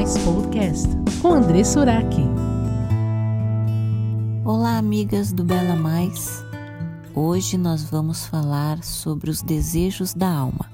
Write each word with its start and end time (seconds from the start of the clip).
Mais 0.00 0.16
Podcast 0.16 0.88
com 1.20 1.34
André 1.34 1.62
Suraki. 1.62 2.22
Olá, 4.46 4.78
amigas 4.78 5.30
do 5.30 5.44
Bela 5.44 5.76
Mais. 5.76 6.42
Hoje 7.14 7.58
nós 7.58 7.84
vamos 7.84 8.24
falar 8.24 8.82
sobre 8.82 9.28
os 9.28 9.42
desejos 9.42 10.14
da 10.14 10.26
alma. 10.26 10.70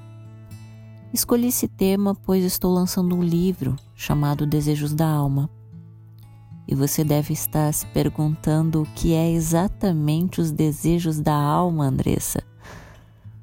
Escolhi 1.12 1.49
esse 1.49 1.67
tema 1.67 2.15
pois 2.15 2.44
estou 2.44 2.72
lançando 2.72 3.17
um 3.17 3.22
livro 3.25 3.75
chamado 3.97 4.47
Desejos 4.47 4.94
da 4.94 5.08
Alma. 5.08 5.51
E 6.69 6.77
você 6.77 7.03
deve 7.03 7.33
estar 7.33 7.74
se 7.74 7.85
perguntando 7.87 8.83
o 8.83 8.87
que 8.95 9.13
é 9.13 9.29
exatamente 9.33 10.40
os 10.40 10.53
desejos 10.53 11.19
da 11.19 11.35
alma, 11.35 11.87
Andressa. 11.88 12.45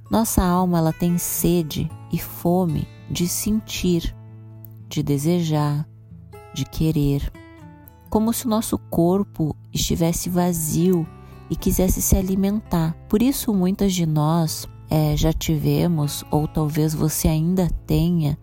Nossa 0.09 0.41
alma 0.41 0.77
ela 0.77 0.93
tem 0.93 1.18
sede 1.18 1.91
e 2.09 2.18
fome 2.18 2.88
de 3.11 3.27
sentir, 3.27 4.15
de 4.93 5.02
desejar, 5.04 5.88
de 6.54 6.65
querer, 6.65 7.32
como 8.10 8.32
se 8.32 8.46
o 8.46 8.50
nosso 8.50 8.78
corpo 8.78 9.56
estivesse 9.74 10.29
vazio 10.29 11.07
e 11.50 11.56
quisesse 11.56 12.00
se 12.00 12.15
alimentar. 12.15 12.96
Por 13.10 13.21
isso, 13.21 13.51
muitas 13.54 13.92
de 13.92 14.06
nós 14.06 14.68
é, 14.89 15.18
já 15.18 15.34
tivemos, 15.34 16.24
ou 16.29 16.48
talvez 16.48 16.93
você 16.93 17.28
ainda 17.28 17.68
tenha, 17.87 18.37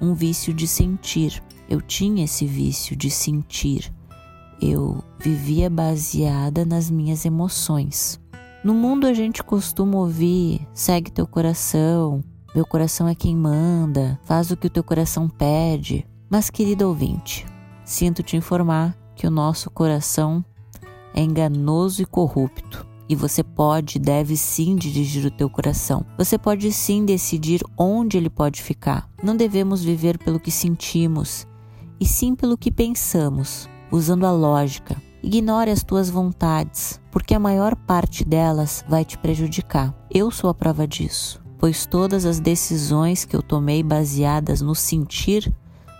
um 0.00 0.12
vício 0.12 0.52
de 0.52 0.66
sentir. 0.66 1.40
Eu 1.70 1.80
tinha 1.80 2.24
esse 2.24 2.44
vício 2.44 2.96
de 2.96 3.08
sentir. 3.08 3.94
Eu 4.60 5.04
vivia 5.20 5.70
baseada 5.70 6.64
nas 6.64 6.90
minhas 6.90 7.24
emoções. 7.24 8.20
No 8.64 8.74
mundo 8.74 9.06
a 9.06 9.14
gente 9.14 9.42
costuma 9.44 9.98
ouvir: 9.98 10.66
segue 10.74 11.12
teu 11.12 11.26
coração, 11.26 12.24
meu 12.54 12.66
coração 12.66 13.08
é 13.08 13.14
quem 13.14 13.34
manda, 13.34 14.20
faz 14.24 14.50
o 14.50 14.56
que 14.56 14.66
o 14.66 14.70
teu 14.70 14.84
coração 14.84 15.28
pede. 15.28 16.06
Mas, 16.28 16.50
querido 16.50 16.86
ouvinte, 16.86 17.46
sinto 17.84 18.22
te 18.22 18.36
informar 18.36 18.96
que 19.14 19.26
o 19.26 19.30
nosso 19.30 19.70
coração 19.70 20.44
é 21.14 21.22
enganoso 21.22 22.02
e 22.02 22.06
corrupto. 22.06 22.86
E 23.08 23.14
você 23.14 23.42
pode 23.42 23.96
e 23.96 24.00
deve 24.00 24.36
sim 24.36 24.76
dirigir 24.76 25.26
o 25.26 25.30
teu 25.30 25.48
coração. 25.48 26.04
Você 26.16 26.38
pode 26.38 26.70
sim 26.72 27.04
decidir 27.04 27.62
onde 27.76 28.16
ele 28.16 28.30
pode 28.30 28.62
ficar. 28.62 29.08
Não 29.22 29.36
devemos 29.36 29.82
viver 29.82 30.18
pelo 30.18 30.40
que 30.40 30.50
sentimos, 30.50 31.46
e 32.00 32.06
sim 32.06 32.34
pelo 32.34 32.56
que 32.56 32.70
pensamos, 32.70 33.68
usando 33.90 34.24
a 34.24 34.32
lógica, 34.32 34.96
Ignore 35.22 35.70
as 35.70 35.84
tuas 35.84 36.10
vontades, 36.10 37.00
porque 37.12 37.32
a 37.32 37.38
maior 37.38 37.76
parte 37.76 38.24
delas 38.24 38.84
vai 38.88 39.04
te 39.04 39.16
prejudicar. 39.16 39.94
Eu 40.10 40.32
sou 40.32 40.50
a 40.50 40.54
prova 40.54 40.84
disso, 40.84 41.40
pois 41.62 41.86
todas 41.86 42.26
as 42.26 42.40
decisões 42.40 43.24
que 43.24 43.36
eu 43.36 43.40
tomei 43.40 43.84
baseadas 43.84 44.60
no 44.60 44.74
sentir 44.74 45.54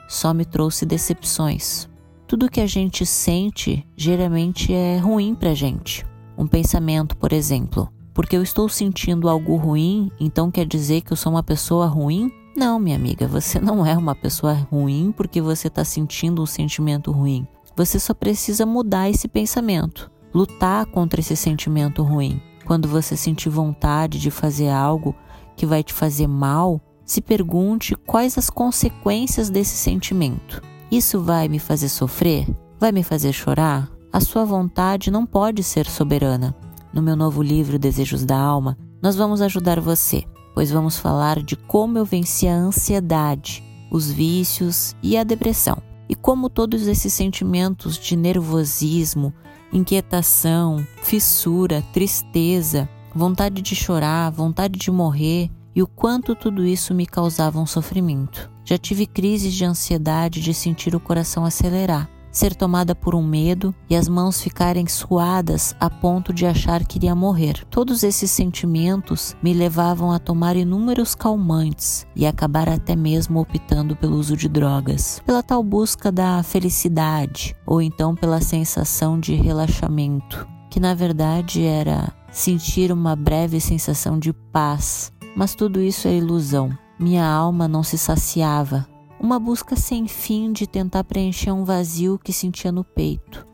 só 0.09 0.35
me 0.35 0.45
trouxe 0.45 0.85
decepções. 0.85 1.89
Tudo 2.27 2.51
que 2.51 2.61
a 2.61 2.67
gente 2.67 3.07
sente 3.07 3.87
geralmente 3.97 4.75
é 4.75 4.99
ruim 4.99 5.37
pra 5.37 5.55
gente. 5.55 6.05
Um 6.37 6.49
pensamento, 6.49 7.17
por 7.17 7.33
exemplo, 7.33 7.89
porque 8.13 8.37
eu 8.37 8.43
estou 8.43 8.69
sentindo 8.69 9.29
algo 9.29 9.55
ruim, 9.55 10.11
então 10.19 10.51
quer 10.51 10.67
dizer 10.67 11.03
que 11.03 11.13
eu 11.13 11.17
sou 11.17 11.31
uma 11.31 11.45
pessoa 11.45 11.87
ruim? 11.87 12.29
Não, 12.57 12.81
minha 12.81 12.97
amiga, 12.97 13.29
você 13.29 13.61
não 13.61 13.87
é 13.87 13.97
uma 13.97 14.17
pessoa 14.17 14.55
ruim 14.69 15.15
porque 15.17 15.41
você 15.41 15.69
está 15.69 15.85
sentindo 15.85 16.43
um 16.43 16.47
sentimento 16.47 17.13
ruim. 17.13 17.47
Você 17.77 18.01
só 18.01 18.13
precisa 18.13 18.67
mudar 18.67 19.09
esse 19.09 19.29
pensamento, 19.29 20.11
lutar 20.35 20.87
contra 20.87 21.21
esse 21.21 21.37
sentimento 21.37 22.03
ruim. 22.03 22.43
Quando 22.65 22.89
você 22.89 23.17
sentir 23.17 23.49
vontade 23.49 24.19
de 24.19 24.29
fazer 24.29 24.69
algo 24.69 25.15
que 25.57 25.67
vai 25.67 25.83
te 25.83 25.93
fazer 25.93 26.27
mal, 26.27 26.81
se 27.05 27.21
pergunte 27.21 27.95
quais 27.95 28.39
as 28.39 28.49
consequências 28.49 29.51
desse 29.51 29.77
sentimento. 29.77 30.63
Isso 30.91 31.21
vai 31.21 31.49
me 31.49 31.59
fazer 31.59 31.89
sofrer? 31.89 32.47
Vai 32.79 32.93
me 32.93 33.03
fazer 33.03 33.33
chorar? 33.33 33.91
A 34.13 34.21
sua 34.21 34.45
vontade 34.45 35.11
não 35.11 35.25
pode 35.25 35.63
ser 35.63 35.87
soberana. 35.87 36.55
No 36.93 37.03
meu 37.03 37.17
novo 37.17 37.43
livro 37.43 37.79
Desejos 37.79 38.25
da 38.25 38.37
Alma, 38.37 38.77
nós 39.01 39.17
vamos 39.17 39.41
ajudar 39.41 39.81
você, 39.81 40.25
pois 40.55 40.71
vamos 40.71 40.99
falar 40.99 41.43
de 41.43 41.57
como 41.57 41.99
eu 41.99 42.05
venci 42.05 42.47
a 42.47 42.55
ansiedade, 42.55 43.65
os 43.91 44.11
vícios 44.11 44.95
e 45.03 45.17
a 45.17 45.25
depressão 45.25 45.83
e 46.13 46.15
como 46.15 46.51
todos 46.51 46.87
esses 46.87 47.11
sentimentos 47.15 47.99
de 47.99 48.17
nervosismo, 48.17 49.33
inquietação, 49.73 50.87
fissura, 51.03 51.83
tristeza, 51.91 52.87
vontade 53.15 53.63
de 53.63 53.75
chorar, 53.75 54.31
vontade 54.31 54.79
de 54.79 54.91
morrer 54.91 55.51
e 55.75 55.83
o 55.83 55.87
quanto 55.87 56.35
tudo 56.35 56.65
isso 56.65 56.95
me 56.95 57.07
causava 57.07 57.59
um 57.59 57.67
sofrimento. 57.67 58.51
Já 58.65 58.79
tive 58.79 59.07
crises 59.07 59.55
de 59.55 59.65
ansiedade 59.65 60.41
de 60.41 60.53
sentir 60.53 60.95
o 60.95 61.01
coração 61.01 61.45
acelerar 61.45 62.09
ser 62.33 62.55
tomada 62.55 62.95
por 62.95 63.15
um 63.15 63.23
medo 63.23 63.75
e 63.89 63.95
as 63.95 64.09
mãos 64.09 64.41
ficarem 64.41 64.89
suadas 64.89 65.77
a 65.79 65.91
ponto 65.91 66.33
de 66.33 66.47
achar 66.47 66.85
que 66.85 66.97
iria 66.97 67.15
morrer. 67.15 67.63
Todos 67.67 68.03
esses 68.03 68.31
sentimentos 68.31 69.37
me 69.43 69.53
levavam 69.53 70.11
a 70.11 70.19
tomar 70.19 70.57
inúmeros 70.57 71.15
calmantes 71.15 72.07
e 72.17 72.27
acabar 72.27 72.69
até 72.69 72.97
mesmo 72.97 73.39
optando 73.39 73.95
pelo 73.95 74.17
uso 74.17 74.37
de 74.37 74.49
drogas, 74.49 75.21
pela 75.27 75.43
tal 75.43 75.63
busca 75.63 76.11
da 76.11 76.43
felicidade 76.43 77.55
ou 77.67 77.83
então 77.83 78.15
pela 78.15 78.41
sensação 78.41 79.21
de 79.21 79.35
relaxamento, 79.35 80.49
que 80.71 80.81
na 80.81 80.95
verdade 80.95 81.63
era 81.63 82.11
sentir 82.33 82.91
uma 82.91 83.15
breve 83.15 83.61
sensação 83.61 84.19
de 84.19 84.33
paz. 84.33 85.13
Mas 85.37 85.55
tudo 85.55 85.81
isso 85.81 86.09
é 86.09 86.17
ilusão. 86.17 86.77
Minha 86.99 87.27
alma 87.27 87.69
não 87.69 87.83
se 87.83 87.97
saciava 87.97 88.89
uma 89.21 89.39
busca 89.39 89.77
sem 89.77 90.09
fim 90.09 90.53
de 90.53 90.67
tentar 90.67 91.05
preencher 91.05 91.53
um 91.53 91.65
vazio 91.65 92.19
que 92.19 92.33
sentia 92.33 92.73
no 92.73 92.83
peito, 92.83 93.47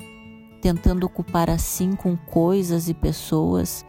tentando 0.62 1.04
ocupar 1.04 1.50
assim 1.50 1.92
com 1.94 2.16
coisas 2.16 2.88
e 2.88 2.94
pessoas 2.94 3.84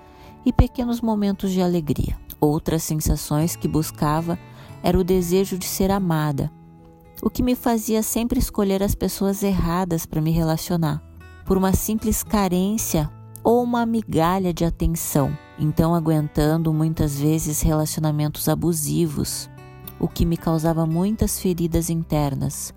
e 0.46 0.52
pequenos 0.52 1.00
momentos 1.00 1.52
de 1.52 1.62
alegria. 1.62 2.20
Outras 2.38 2.84
sensações 2.84 3.56
que 3.56 3.66
buscava 3.66 4.38
era 4.84 5.00
o 5.00 5.06
desejo 5.06 5.58
de 5.58 5.66
ser 5.66 5.90
amada, 5.90 6.52
o 7.22 7.30
que 7.30 7.42
me 7.42 7.56
fazia 7.56 8.04
sempre 8.04 8.40
escolher 8.40 8.84
as 8.84 8.94
pessoas 8.94 9.42
erradas 9.42 10.06
para 10.06 10.22
me 10.22 10.32
relacionar, 10.32 11.02
por 11.46 11.58
uma 11.58 11.72
simples 11.72 12.24
carência 12.24 13.10
ou 13.44 13.64
uma 13.64 13.86
migalha 13.86 14.54
de 14.54 14.66
atenção, 14.66 15.38
então 15.58 15.96
aguentando 15.96 16.74
muitas 16.74 17.20
vezes 17.20 17.62
relacionamentos 17.62 18.48
abusivos, 18.50 19.50
o 20.00 20.08
que 20.08 20.26
me 20.26 20.38
causava 20.38 20.86
muitas 20.86 21.40
feridas 21.40 21.90
internas, 21.90 22.74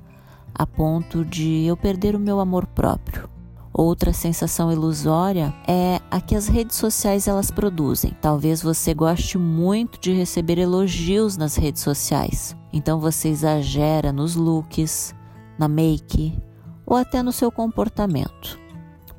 a 0.55 0.67
ponto 0.67 1.25
de 1.25 1.65
eu 1.65 1.77
perder 1.77 2.15
o 2.15 2.21
meu 2.21 2.41
amor 2.41 2.67
próprio. 2.67 3.29
Outra 3.73 4.13
sensação 4.13 4.71
ilusória 4.71 5.55
é 5.67 5.99
a 6.11 6.21
que 6.21 6.37
as 6.37 6.47
redes 6.47 6.77
sociais 6.77 7.27
elas 7.27 7.51
produzem. 7.51 8.15
Talvez 8.21 8.61
você 8.61 8.93
goste 8.93 9.39
muito 9.39 9.99
de 9.99 10.13
receber 10.13 10.59
elogios 10.59 11.39
nas 11.39 11.57
redes 11.57 11.81
sociais. 11.81 12.55
Então 12.71 13.01
você 13.01 13.29
exagera 13.29 14.13
nos 14.13 14.37
looks, 14.37 15.15
na 15.59 15.69
make 15.69 16.39
ou 16.85 16.97
até 16.97 17.23
no 17.23 17.33
seu 17.33 17.51
comportamento 17.51 18.62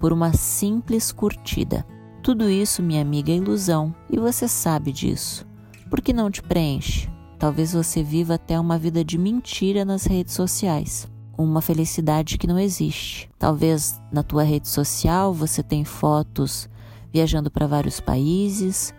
por 0.03 0.11
uma 0.11 0.33
simples 0.33 1.13
curtida. 1.13 1.87
Tudo 2.21 2.49
isso, 2.49 2.83
minha 2.83 3.01
amiga, 3.01 3.31
é 3.31 3.37
ilusão 3.37 3.95
e 4.09 4.19
você 4.19 4.49
sabe 4.49 4.91
disso. 4.91 5.47
Por 5.89 6.01
que 6.01 6.11
não 6.11 6.29
te 6.29 6.43
preenche? 6.43 7.09
Talvez 7.39 7.71
você 7.71 8.03
viva 8.03 8.33
até 8.33 8.59
uma 8.59 8.77
vida 8.77 9.01
de 9.01 9.17
mentira 9.17 9.85
nas 9.85 10.05
redes 10.05 10.33
sociais, 10.33 11.09
uma 11.37 11.61
felicidade 11.61 12.37
que 12.37 12.45
não 12.45 12.59
existe. 12.59 13.29
Talvez 13.39 13.97
na 14.11 14.23
tua 14.23 14.43
rede 14.43 14.67
social 14.67 15.33
você 15.33 15.63
tem 15.63 15.85
fotos 15.85 16.67
viajando 17.09 17.49
para 17.49 17.65
vários 17.65 18.01
países, 18.01 18.93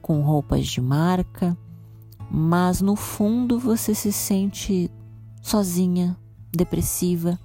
com 0.00 0.20
roupas 0.20 0.68
de 0.68 0.80
marca, 0.80 1.58
mas 2.30 2.80
no 2.80 2.94
fundo 2.94 3.58
você 3.58 3.92
se 3.92 4.12
sente 4.12 4.88
sozinha, 5.42 6.16
depressiva, 6.52 7.40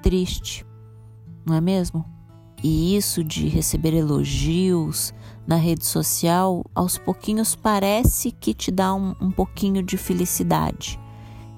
triste, 0.00 0.64
não 1.44 1.56
é 1.56 1.60
mesmo? 1.60 2.13
E 2.66 2.96
isso 2.96 3.22
de 3.22 3.46
receber 3.46 3.92
elogios 3.92 5.12
na 5.46 5.56
rede 5.56 5.84
social, 5.84 6.64
aos 6.74 6.96
pouquinhos 6.96 7.54
parece 7.54 8.30
que 8.32 8.54
te 8.54 8.70
dá 8.70 8.94
um, 8.94 9.14
um 9.20 9.30
pouquinho 9.30 9.82
de 9.82 9.98
felicidade. 9.98 10.98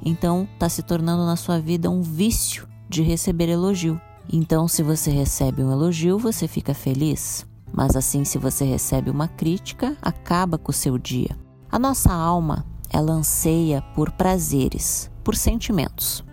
Então, 0.04 0.48
está 0.52 0.68
se 0.68 0.82
tornando 0.82 1.24
na 1.24 1.36
sua 1.36 1.60
vida 1.60 1.88
um 1.88 2.02
vício 2.02 2.66
de 2.88 3.02
receber 3.02 3.48
elogio. 3.48 4.00
Então, 4.32 4.66
se 4.66 4.82
você 4.82 5.12
recebe 5.12 5.62
um 5.62 5.70
elogio, 5.70 6.18
você 6.18 6.48
fica 6.48 6.74
feliz. 6.74 7.46
Mas 7.72 7.94
assim, 7.94 8.24
se 8.24 8.36
você 8.36 8.64
recebe 8.64 9.08
uma 9.08 9.28
crítica, 9.28 9.96
acaba 10.02 10.58
com 10.58 10.72
o 10.72 10.74
seu 10.74 10.98
dia. 10.98 11.38
A 11.70 11.78
nossa 11.78 12.12
alma, 12.12 12.66
ela 12.90 13.12
anseia 13.12 13.80
por 13.94 14.10
prazeres, 14.10 15.08
por 15.22 15.36
sentimentos. 15.36 16.24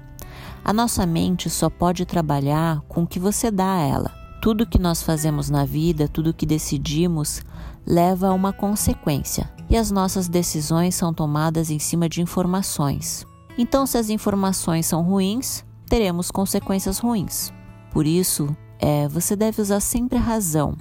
A 0.65 0.73
nossa 0.73 1.05
mente 1.05 1.47
só 1.47 1.69
pode 1.69 2.07
trabalhar 2.07 2.81
com 2.87 3.03
o 3.03 3.07
que 3.07 3.19
você 3.19 3.51
dá 3.51 3.75
a 3.75 3.81
ela. 3.81 4.22
Tudo 4.43 4.65
que 4.65 4.77
nós 4.77 5.01
fazemos 5.01 5.49
na 5.49 5.63
vida, 5.63 6.05
tudo 6.05 6.33
que 6.33 6.45
decidimos, 6.45 7.41
leva 7.87 8.27
a 8.27 8.33
uma 8.33 8.51
consequência, 8.51 9.49
e 9.69 9.77
as 9.77 9.89
nossas 9.89 10.27
decisões 10.27 10.95
são 10.95 11.13
tomadas 11.13 11.69
em 11.69 11.79
cima 11.79 12.09
de 12.09 12.21
informações. 12.21 13.25
Então, 13.57 13.85
se 13.85 13.97
as 13.97 14.09
informações 14.09 14.85
são 14.85 15.01
ruins, 15.01 15.63
teremos 15.87 16.29
consequências 16.29 16.99
ruins. 16.99 17.53
Por 17.89 18.05
isso, 18.05 18.53
é, 18.79 19.07
você 19.07 19.33
deve 19.33 19.61
usar 19.61 19.79
sempre 19.79 20.17
a 20.17 20.21
razão 20.21 20.75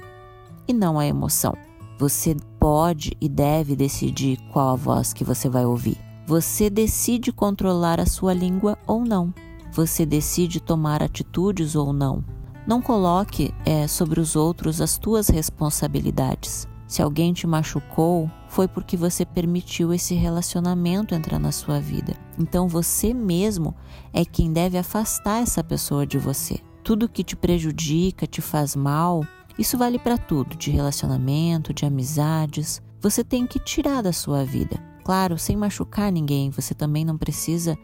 e 0.66 0.72
não 0.72 0.98
a 0.98 1.06
emoção. 1.06 1.56
Você 2.00 2.36
pode 2.58 3.16
e 3.20 3.28
deve 3.28 3.76
decidir 3.76 4.40
qual 4.52 4.70
a 4.70 4.76
voz 4.76 5.12
que 5.12 5.22
você 5.22 5.48
vai 5.48 5.64
ouvir. 5.64 5.96
Você 6.26 6.68
decide 6.68 7.30
controlar 7.30 8.00
a 8.00 8.06
sua 8.06 8.34
língua 8.34 8.76
ou 8.88 9.04
não. 9.04 9.32
Você 9.70 10.04
decide 10.04 10.58
tomar 10.58 11.00
atitudes 11.00 11.76
ou 11.76 11.92
não. 11.92 12.24
Não 12.64 12.80
coloque 12.80 13.52
é, 13.66 13.88
sobre 13.88 14.20
os 14.20 14.36
outros 14.36 14.80
as 14.80 14.96
tuas 14.96 15.28
responsabilidades. 15.28 16.68
Se 16.86 17.02
alguém 17.02 17.32
te 17.32 17.46
machucou, 17.46 18.30
foi 18.48 18.68
porque 18.68 18.96
você 18.96 19.24
permitiu 19.24 19.92
esse 19.92 20.14
relacionamento 20.14 21.14
entrar 21.14 21.40
na 21.40 21.50
sua 21.50 21.80
vida. 21.80 22.14
Então 22.38 22.68
você 22.68 23.12
mesmo 23.12 23.74
é 24.12 24.24
quem 24.24 24.52
deve 24.52 24.78
afastar 24.78 25.42
essa 25.42 25.64
pessoa 25.64 26.06
de 26.06 26.18
você. 26.18 26.60
Tudo 26.84 27.08
que 27.08 27.24
te 27.24 27.34
prejudica, 27.34 28.26
te 28.26 28.40
faz 28.40 28.76
mal, 28.76 29.24
isso 29.58 29.76
vale 29.76 29.98
para 29.98 30.18
tudo, 30.18 30.54
de 30.56 30.70
relacionamento, 30.70 31.74
de 31.74 31.84
amizades. 31.84 32.80
Você 33.00 33.24
tem 33.24 33.46
que 33.46 33.58
tirar 33.58 34.02
da 34.02 34.12
sua 34.12 34.44
vida. 34.44 34.78
Claro, 35.02 35.36
sem 35.36 35.56
machucar 35.56 36.12
ninguém, 36.12 36.50
você 36.50 36.74
também 36.74 37.04
não 37.04 37.18
precisa 37.18 37.76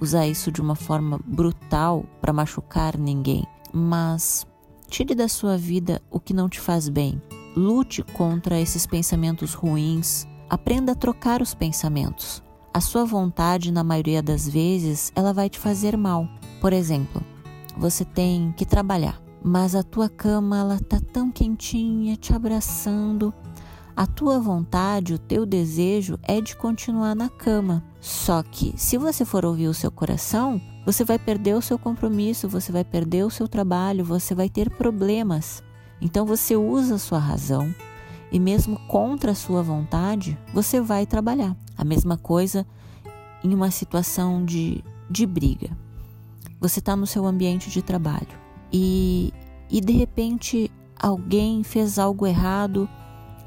usar 0.00 0.26
isso 0.26 0.52
de 0.52 0.60
uma 0.60 0.74
forma 0.74 1.18
brutal 1.24 2.04
para 2.20 2.32
machucar 2.32 2.98
ninguém 2.98 3.46
mas 3.78 4.46
tire 4.88 5.14
da 5.14 5.28
sua 5.28 5.56
vida 5.56 6.02
o 6.10 6.18
que 6.18 6.34
não 6.34 6.48
te 6.48 6.60
faz 6.60 6.88
bem. 6.88 7.22
Lute 7.56 8.02
contra 8.02 8.60
esses 8.60 8.86
pensamentos 8.86 9.54
ruins. 9.54 10.26
Aprenda 10.50 10.92
a 10.92 10.94
trocar 10.94 11.40
os 11.40 11.54
pensamentos. 11.54 12.42
A 12.72 12.80
sua 12.80 13.04
vontade, 13.04 13.72
na 13.72 13.82
maioria 13.82 14.22
das 14.22 14.48
vezes, 14.48 15.12
ela 15.14 15.32
vai 15.32 15.48
te 15.48 15.58
fazer 15.58 15.96
mal. 15.96 16.28
Por 16.60 16.72
exemplo, 16.72 17.22
você 17.76 18.04
tem 18.04 18.52
que 18.56 18.66
trabalhar, 18.66 19.20
mas 19.42 19.74
a 19.74 19.82
tua 19.82 20.08
cama 20.08 20.58
ela 20.58 20.80
tá 20.80 21.00
tão 21.12 21.30
quentinha, 21.30 22.16
te 22.16 22.34
abraçando. 22.34 23.32
A 23.98 24.06
tua 24.06 24.38
vontade, 24.38 25.12
o 25.12 25.18
teu 25.18 25.44
desejo 25.44 26.20
é 26.22 26.40
de 26.40 26.54
continuar 26.54 27.16
na 27.16 27.28
cama. 27.28 27.82
Só 28.00 28.44
que, 28.44 28.72
se 28.76 28.96
você 28.96 29.24
for 29.24 29.44
ouvir 29.44 29.66
o 29.66 29.74
seu 29.74 29.90
coração, 29.90 30.60
você 30.86 31.02
vai 31.02 31.18
perder 31.18 31.56
o 31.56 31.60
seu 31.60 31.76
compromisso, 31.76 32.48
você 32.48 32.70
vai 32.70 32.84
perder 32.84 33.24
o 33.24 33.30
seu 33.30 33.48
trabalho, 33.48 34.04
você 34.04 34.36
vai 34.36 34.48
ter 34.48 34.70
problemas. 34.70 35.64
Então 36.00 36.24
você 36.24 36.54
usa 36.54 36.94
a 36.94 36.98
sua 36.98 37.18
razão 37.18 37.74
e 38.30 38.38
mesmo 38.38 38.78
contra 38.86 39.32
a 39.32 39.34
sua 39.34 39.64
vontade, 39.64 40.38
você 40.54 40.80
vai 40.80 41.04
trabalhar. 41.04 41.56
A 41.76 41.84
mesma 41.84 42.16
coisa 42.16 42.64
em 43.42 43.52
uma 43.52 43.72
situação 43.72 44.44
de, 44.44 44.84
de 45.10 45.26
briga. 45.26 45.76
Você 46.60 46.78
está 46.78 46.94
no 46.94 47.04
seu 47.04 47.26
ambiente 47.26 47.68
de 47.68 47.82
trabalho 47.82 48.38
e, 48.72 49.34
e 49.68 49.80
de 49.80 49.92
repente 49.92 50.70
alguém 50.96 51.64
fez 51.64 51.98
algo 51.98 52.24
errado 52.24 52.88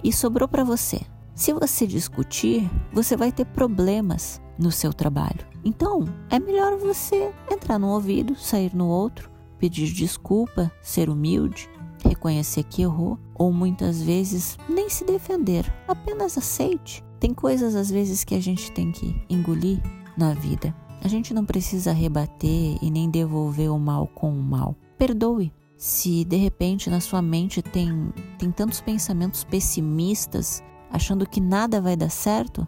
e 0.04 0.12
sobrou 0.12 0.48
para 0.48 0.64
você. 0.64 1.02
Se 1.34 1.54
você 1.54 1.88
discutir, 1.88 2.70
você 2.94 3.16
vai 3.16 3.32
ter 3.32 3.46
problemas 3.46 4.42
no 4.58 4.72
seu 4.72 4.94
trabalho. 4.94 5.46
Então, 5.64 6.06
é 6.30 6.40
melhor 6.40 6.78
você 6.78 7.32
entrar 7.52 7.80
num 7.80 7.90
ouvido, 7.90 8.36
sair 8.36 8.76
no 8.76 8.88
outro, 8.88 9.30
pedir 9.58 9.92
desculpa, 9.92 10.72
ser 10.82 11.10
humilde, 11.10 11.70
reconhecer 12.04 12.64
que 12.64 12.82
errou, 12.82 13.18
ou 13.36 13.52
muitas 13.52 14.02
vezes 14.02 14.58
nem 14.68 14.90
se 14.90 15.06
defender, 15.06 15.72
apenas 15.88 16.38
aceite. 16.38 17.04
Tem 17.20 17.34
coisas 17.34 17.76
às 17.76 17.90
vezes 17.90 18.24
que 18.24 18.36
a 18.36 18.40
gente 18.42 18.72
tem 18.72 18.92
que 18.92 19.24
engolir 19.30 19.82
na 20.18 20.34
vida. 20.34 20.76
A 21.04 21.08
gente 21.08 21.34
não 21.34 21.46
precisa 21.46 21.92
rebater 21.92 22.78
e 22.82 22.92
nem 22.92 23.10
devolver 23.10 23.72
o 23.72 23.80
mal 23.80 24.08
com 24.08 24.32
o 24.32 24.42
mal. 24.42 24.76
Perdoe. 24.98 25.52
Se 25.82 26.24
de 26.24 26.36
repente 26.36 26.92
na 26.92 27.00
sua 27.00 27.24
mente 27.24 27.60
tem, 27.60 28.14
tem 28.38 28.52
tantos 28.52 28.80
pensamentos 28.80 29.44
pessimistas, 29.44 30.62
achando 30.92 31.28
que 31.28 31.42
nada 31.42 31.82
vai 31.82 31.96
dar 31.96 32.12
certo, 32.12 32.68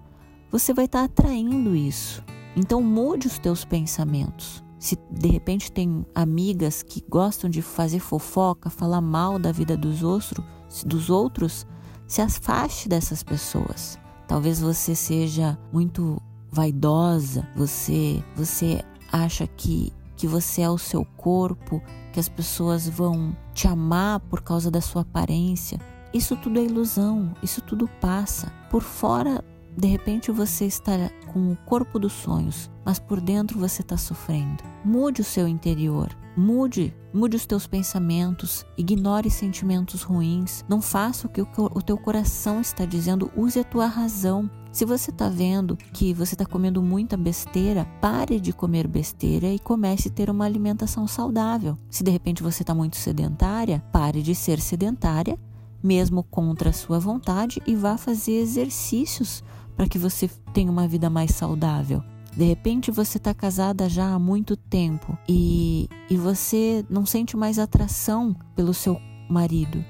você 0.50 0.74
vai 0.74 0.86
estar 0.86 0.98
tá 0.98 1.06
atraindo 1.06 1.75
isso. 1.75 2.24
Então 2.56 2.81
mude 2.81 3.27
os 3.27 3.38
teus 3.38 3.63
pensamentos. 3.63 4.63
Se 4.80 4.98
de 5.12 5.27
repente 5.27 5.71
tem 5.71 6.04
amigas 6.15 6.81
que 6.81 7.06
gostam 7.07 7.51
de 7.51 7.62
fazer 7.62 8.00
fofoca, 8.00 8.71
falar 8.71 9.00
mal 9.00 9.38
da 9.38 9.51
vida 9.51 9.77
dos 9.77 10.01
outros, 10.01 10.44
dos 10.83 11.12
outros, 11.12 11.68
se 12.07 12.19
afaste 12.19 12.89
dessas 12.89 13.21
pessoas. 13.21 14.00
Talvez 14.27 14.59
você 14.59 14.95
seja 14.95 15.56
muito 15.71 16.19
vaidosa, 16.51 17.48
você 17.56 18.24
você 18.36 18.83
acha 19.12 19.45
que 19.45 19.94
que 20.23 20.27
você 20.27 20.61
é 20.61 20.69
o 20.69 20.77
seu 20.77 21.03
corpo, 21.17 21.83
que 22.13 22.17
as 22.17 22.29
pessoas 22.29 22.87
vão 22.87 23.35
te 23.53 23.67
amar 23.67 24.21
por 24.21 24.39
causa 24.39 24.71
da 24.71 24.79
sua 24.79 25.01
aparência. 25.01 25.77
Isso 26.13 26.37
tudo 26.37 26.59
é 26.59 26.63
ilusão, 26.63 27.33
isso 27.43 27.61
tudo 27.61 27.89
passa. 27.99 28.49
Por 28.69 28.81
fora 28.81 29.43
de 29.75 29.87
repente 29.87 30.31
você 30.31 30.65
está 30.65 30.91
com 31.31 31.51
o 31.51 31.57
corpo 31.65 31.97
dos 31.97 32.13
sonhos, 32.13 32.69
mas 32.85 32.99
por 32.99 33.19
dentro 33.19 33.59
você 33.59 33.81
está 33.81 33.97
sofrendo. 33.97 34.63
Mude 34.85 35.21
o 35.21 35.25
seu 35.25 35.47
interior. 35.47 36.15
Mude, 36.35 36.95
mude 37.13 37.35
os 37.35 37.45
teus 37.45 37.67
pensamentos, 37.67 38.65
ignore 38.75 39.29
sentimentos 39.29 40.01
ruins, 40.01 40.65
não 40.67 40.81
faça 40.81 41.27
o 41.27 41.29
que 41.29 41.41
o 41.41 41.81
teu 41.81 41.95
coração 41.95 42.59
está 42.59 42.85
dizendo, 42.85 43.31
use 43.35 43.59
a 43.59 43.63
tua 43.63 43.85
razão. 43.85 44.49
Se 44.71 44.83
você 44.83 45.11
está 45.11 45.29
vendo 45.29 45.77
que 45.77 46.11
você 46.11 46.33
está 46.33 46.43
comendo 46.43 46.81
muita 46.81 47.15
besteira, 47.15 47.85
pare 48.01 48.39
de 48.39 48.51
comer 48.51 48.87
besteira 48.87 49.45
e 49.47 49.59
comece 49.59 50.07
a 50.07 50.11
ter 50.11 50.27
uma 50.27 50.45
alimentação 50.45 51.07
saudável. 51.07 51.77
Se 51.87 52.03
de 52.03 52.09
repente 52.09 52.41
você 52.41 52.63
está 52.63 52.73
muito 52.73 52.97
sedentária, 52.97 53.83
pare 53.91 54.23
de 54.23 54.33
ser 54.33 54.59
sedentária, 54.59 55.37
mesmo 55.83 56.23
contra 56.23 56.71
a 56.71 56.73
sua 56.73 56.97
vontade, 56.97 57.61
e 57.67 57.75
vá 57.75 57.95
fazer 57.95 58.39
exercícios 58.39 59.43
para 59.75 59.87
que 59.87 59.97
você 59.97 60.29
tenha 60.53 60.71
uma 60.71 60.87
vida 60.87 61.09
mais 61.09 61.31
saudável. 61.31 62.03
De 62.35 62.45
repente 62.45 62.89
você 62.89 63.17
está 63.17 63.33
casada 63.33 63.87
já 63.87 64.13
há 64.13 64.19
muito 64.19 64.57
tempo 64.57 65.17
e, 65.29 65.87
e 66.09 66.17
você 66.17 66.83
não 66.89 67.05
sente 67.05 67.37
mais 67.37 67.59
atração 67.59 68.35
pelo 68.55 68.73
seu 68.73 68.99
marido. 69.29 69.83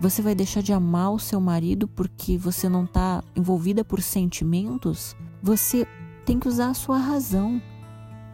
Você 0.00 0.22
vai 0.22 0.34
deixar 0.34 0.62
de 0.62 0.72
amar 0.72 1.12
o 1.12 1.18
seu 1.18 1.40
marido 1.40 1.86
porque 1.86 2.36
você 2.36 2.68
não 2.68 2.84
está 2.84 3.22
envolvida 3.36 3.84
por 3.84 4.00
sentimentos? 4.00 5.14
Você 5.42 5.86
tem 6.24 6.40
que 6.40 6.48
usar 6.48 6.70
a 6.70 6.74
sua 6.74 6.98
razão. 6.98 7.60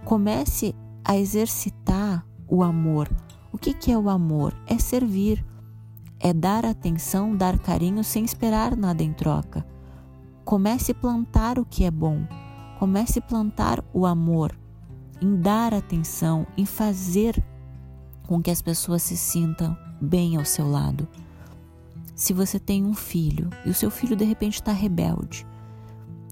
Comece 0.04 0.74
a 1.04 1.16
exercitar 1.16 2.24
o 2.48 2.62
amor. 2.62 3.10
O 3.52 3.58
que, 3.58 3.74
que 3.74 3.90
é 3.90 3.98
o 3.98 4.08
amor? 4.08 4.54
É 4.66 4.78
servir, 4.78 5.44
é 6.20 6.32
dar 6.32 6.64
atenção, 6.64 7.36
dar 7.36 7.58
carinho 7.58 8.02
sem 8.04 8.24
esperar 8.24 8.76
nada 8.76 9.02
em 9.02 9.12
troca. 9.12 9.66
Comece 10.46 10.92
a 10.92 10.94
plantar 10.94 11.58
o 11.58 11.64
que 11.64 11.82
é 11.82 11.90
bom. 11.90 12.24
Comece 12.78 13.18
a 13.18 13.22
plantar 13.22 13.84
o 13.92 14.06
amor, 14.06 14.56
em 15.20 15.40
dar 15.40 15.74
atenção, 15.74 16.46
em 16.56 16.64
fazer 16.64 17.44
com 18.28 18.40
que 18.40 18.52
as 18.52 18.62
pessoas 18.62 19.02
se 19.02 19.16
sintam 19.16 19.76
bem 20.00 20.36
ao 20.36 20.44
seu 20.44 20.70
lado. 20.70 21.08
Se 22.14 22.32
você 22.32 22.60
tem 22.60 22.84
um 22.84 22.94
filho 22.94 23.50
e 23.64 23.70
o 23.70 23.74
seu 23.74 23.90
filho 23.90 24.14
de 24.14 24.24
repente 24.24 24.54
está 24.54 24.70
rebelde, 24.70 25.44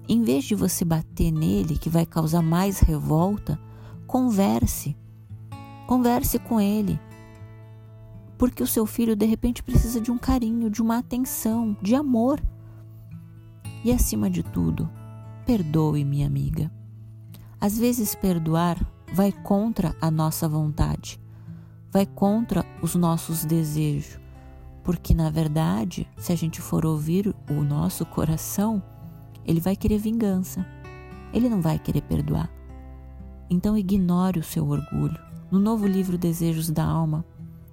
em 0.07 0.23
vez 0.23 0.45
de 0.45 0.55
você 0.55 0.85
bater 0.85 1.29
nele, 1.29 1.77
que 1.77 1.89
vai 1.89 2.05
causar 2.05 2.41
mais 2.41 2.79
revolta, 2.79 3.59
converse. 4.07 4.95
Converse 5.87 6.39
com 6.39 6.61
ele. 6.61 6.97
Porque 8.37 8.63
o 8.63 8.67
seu 8.67 8.85
filho 8.85 9.13
de 9.13 9.25
repente 9.25 9.61
precisa 9.61 9.99
de 9.99 10.09
um 10.09 10.17
carinho, 10.17 10.69
de 10.69 10.81
uma 10.81 10.99
atenção, 10.99 11.75
de 11.81 11.95
amor. 11.95 12.41
E 13.85 13.91
acima 13.91 14.31
de 14.31 14.41
tudo, 14.41 14.89
perdoe, 15.45 16.03
minha 16.03 16.25
amiga. 16.25 16.71
Às 17.61 17.77
vezes, 17.77 18.15
perdoar 18.15 18.83
vai 19.13 19.31
contra 19.31 19.95
a 20.01 20.09
nossa 20.09 20.49
vontade, 20.49 21.21
vai 21.91 22.03
contra 22.03 22.65
os 22.81 22.95
nossos 22.95 23.45
desejos, 23.45 24.19
porque 24.83 25.13
na 25.13 25.29
verdade, 25.29 26.09
se 26.17 26.33
a 26.33 26.35
gente 26.35 26.59
for 26.61 26.83
ouvir 26.83 27.31
o 27.47 27.61
nosso 27.61 28.03
coração, 28.07 28.81
ele 29.45 29.59
vai 29.59 29.75
querer 29.75 29.99
vingança, 29.99 30.65
ele 31.31 31.47
não 31.47 31.61
vai 31.61 31.77
querer 31.77 32.01
perdoar. 32.01 32.49
Então, 33.51 33.77
ignore 33.77 34.39
o 34.39 34.43
seu 34.43 34.67
orgulho. 34.67 35.19
No 35.51 35.59
novo 35.59 35.85
livro 35.85 36.17
Desejos 36.17 36.71
da 36.71 36.83
Alma, 36.83 37.23